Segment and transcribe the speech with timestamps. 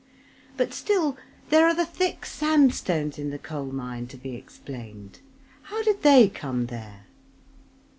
[0.57, 1.15] But still
[1.51, 5.19] there are the thick sandstones in the coal mine to be explained.
[5.65, 7.05] How did they come there?